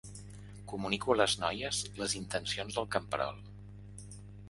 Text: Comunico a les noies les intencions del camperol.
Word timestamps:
Comunico 0.71 1.13
a 1.15 1.17
les 1.19 1.35
noies 1.45 1.83
les 2.01 2.17
intencions 2.23 2.81
del 2.81 2.91
camperol. 2.97 3.43